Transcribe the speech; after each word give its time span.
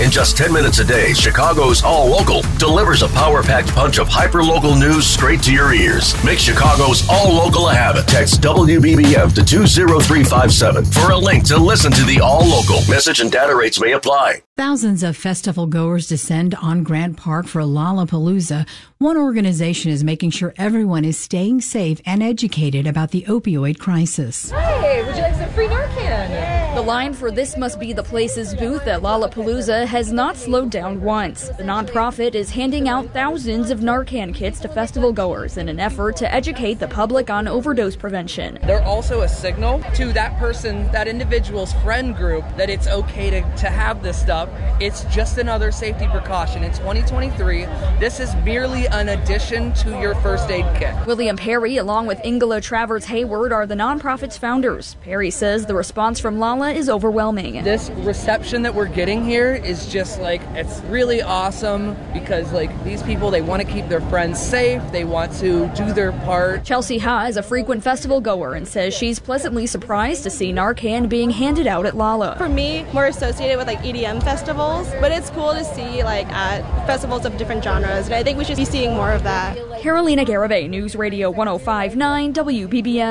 In 0.00 0.10
just 0.10 0.38
10 0.38 0.50
minutes 0.50 0.78
a 0.78 0.84
day, 0.84 1.12
Chicago's 1.12 1.82
All 1.82 2.08
Local 2.08 2.40
delivers 2.58 3.02
a 3.02 3.08
power 3.08 3.42
packed 3.42 3.68
punch 3.74 3.98
of 3.98 4.08
hyper 4.08 4.42
local 4.42 4.74
news 4.74 5.06
straight 5.06 5.42
to 5.42 5.52
your 5.52 5.74
ears. 5.74 6.14
Make 6.24 6.38
Chicago's 6.38 7.06
All 7.10 7.34
Local 7.34 7.68
a 7.68 7.74
habit. 7.74 8.08
Text 8.08 8.40
WBBM 8.40 9.34
to 9.34 9.44
20357 9.44 10.86
for 10.86 11.12
a 11.12 11.18
link 11.18 11.44
to 11.48 11.58
listen 11.58 11.92
to 11.92 12.04
the 12.04 12.20
All 12.20 12.44
Local. 12.48 12.76
Message 12.90 13.20
and 13.20 13.30
data 13.30 13.54
rates 13.54 13.78
may 13.80 13.92
apply. 13.92 14.42
Thousands 14.56 15.02
of 15.02 15.16
festival 15.16 15.66
goers 15.66 16.08
descend 16.08 16.54
on 16.54 16.82
Grant 16.84 17.18
Park 17.18 17.46
for 17.46 17.60
Lollapalooza. 17.60 18.66
One 18.98 19.18
organization 19.18 19.90
is 19.90 20.02
making 20.02 20.30
sure 20.30 20.54
everyone 20.56 21.04
is 21.04 21.18
staying 21.18 21.60
safe 21.60 22.00
and 22.06 22.22
educated 22.22 22.86
about 22.86 23.10
the 23.10 23.22
opioid 23.28 23.78
crisis. 23.78 24.52
Free 25.52 25.66
Narcan? 25.66 26.74
The 26.74 26.80
line 26.80 27.12
for 27.12 27.30
This 27.30 27.58
Must 27.58 27.78
Be 27.78 27.92
the 27.92 28.02
Place's 28.02 28.54
booth 28.54 28.86
at 28.86 29.02
Lollapalooza 29.02 29.86
has 29.86 30.10
not 30.10 30.36
slowed 30.36 30.70
down 30.70 31.02
once. 31.02 31.48
The 31.48 31.62
nonprofit 31.62 32.34
is 32.34 32.50
handing 32.50 32.88
out 32.88 33.06
thousands 33.12 33.70
of 33.70 33.80
Narcan 33.80 34.34
kits 34.34 34.58
to 34.60 34.68
festival 34.68 35.12
goers 35.12 35.58
in 35.58 35.68
an 35.68 35.78
effort 35.78 36.16
to 36.16 36.32
educate 36.32 36.78
the 36.78 36.88
public 36.88 37.28
on 37.28 37.46
overdose 37.46 37.94
prevention. 37.94 38.58
They're 38.62 38.82
also 38.84 39.20
a 39.20 39.28
signal 39.28 39.82
to 39.96 40.12
that 40.14 40.38
person, 40.38 40.90
that 40.92 41.06
individual's 41.06 41.74
friend 41.74 42.16
group, 42.16 42.44
that 42.56 42.70
it's 42.70 42.86
okay 42.86 43.28
to, 43.28 43.40
to 43.56 43.68
have 43.68 44.02
this 44.02 44.18
stuff. 44.18 44.48
It's 44.80 45.04
just 45.14 45.36
another 45.36 45.70
safety 45.70 46.06
precaution. 46.06 46.64
In 46.64 46.72
2023, 46.72 47.66
this 48.00 48.18
is 48.18 48.34
merely 48.36 48.86
an 48.86 49.10
addition 49.10 49.74
to 49.74 49.90
your 50.00 50.14
first 50.16 50.50
aid 50.50 50.64
kit. 50.76 50.94
William 51.06 51.36
Perry, 51.36 51.76
along 51.76 52.06
with 52.06 52.18
Ingela 52.20 52.62
Travers 52.62 53.04
Hayward, 53.04 53.52
are 53.52 53.66
the 53.66 53.74
nonprofit's 53.74 54.38
founders. 54.38 54.94
Perry 55.02 55.30
says 55.42 55.66
the 55.66 55.74
response 55.74 56.20
from 56.20 56.38
Lolla 56.38 56.70
is 56.70 56.88
overwhelming. 56.88 57.64
This 57.64 57.90
reception 57.90 58.62
that 58.62 58.76
we're 58.76 58.86
getting 58.86 59.24
here 59.24 59.52
is 59.52 59.88
just 59.88 60.20
like 60.20 60.40
it's 60.54 60.78
really 60.82 61.20
awesome 61.20 61.96
because 62.12 62.52
like 62.52 62.70
these 62.84 63.02
people 63.02 63.28
they 63.28 63.42
want 63.42 63.60
to 63.60 63.66
keep 63.66 63.88
their 63.88 64.02
friends 64.02 64.40
safe, 64.40 64.80
they 64.92 65.02
want 65.02 65.32
to 65.40 65.66
do 65.74 65.92
their 65.92 66.12
part. 66.12 66.62
Chelsea 66.64 66.98
Ha 66.98 67.26
is 67.26 67.36
a 67.36 67.42
frequent 67.42 67.82
festival 67.82 68.20
goer 68.20 68.54
and 68.54 68.68
says 68.68 68.94
she's 68.94 69.18
pleasantly 69.18 69.66
surprised 69.66 70.22
to 70.22 70.30
see 70.30 70.52
Narcan 70.52 71.08
being 71.08 71.30
handed 71.30 71.66
out 71.66 71.86
at 71.86 71.96
Lolla. 71.96 72.36
For 72.38 72.48
me, 72.48 72.84
more 72.92 73.06
associated 73.06 73.58
with 73.58 73.66
like 73.66 73.80
EDM 73.80 74.22
festivals, 74.22 74.92
but 75.00 75.10
it's 75.10 75.30
cool 75.30 75.54
to 75.54 75.64
see 75.64 76.04
like 76.04 76.28
at 76.28 76.62
festivals 76.86 77.26
of 77.26 77.36
different 77.36 77.64
genres, 77.64 78.06
and 78.06 78.14
I 78.14 78.22
think 78.22 78.38
we 78.38 78.44
should 78.44 78.58
be 78.58 78.64
seeing 78.64 78.94
more 78.94 79.10
of 79.10 79.24
that. 79.24 79.58
Carolina 79.80 80.24
Garibay, 80.24 80.70
News 80.70 80.94
Radio 80.94 81.32
1059 81.32 82.32
WBBM. 82.32 83.10